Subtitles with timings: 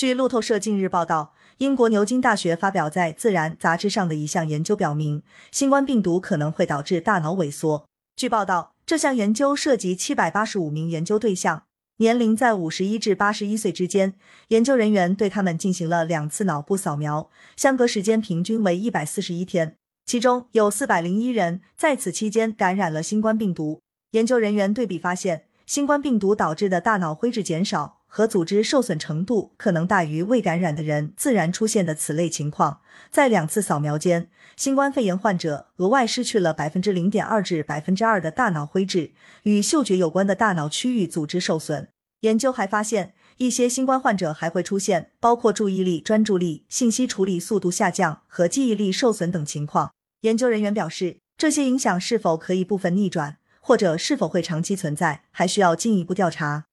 [0.00, 7.84] 据路透社近日报道，英国牛津大学发表在《自然》杂志上的一项研究表明，新冠病毒可能会导致大脑萎缩。
[8.16, 11.64] 据报道，这项研究涉及七百八十五名研究对象，
[11.98, 14.14] 年龄在五十一至八十一岁之间。
[14.48, 19.76] 研究人员对他们进行了两次脑部扫描，相隔时间平均为一百四十一天，
[20.06, 23.82] 其中有四百零一人在此期间感染了新冠病毒。
[24.12, 27.99] 研究人员对比发现，新冠病毒导致的大脑灰质减少。
[28.12, 32.80] 和组织受损程度可能大于未感染的人自然出现的此类情况。
[33.10, 39.12] 在两次扫描间，新冠肺炎患者额外失去了百分之零点二至百分之二的大脑灰质，
[39.44, 41.88] 与嗅觉有关的大脑区域组织受损。
[42.20, 49.92] 研究还发现，一些新冠患者还会出现包括注意力、专注力、信息处理速度下降和记忆力受损等情况。
[50.22, 56.66] 研究人员表示，这些影响是否可以部分逆转，或者是否会长期存在，还需要进一步调查。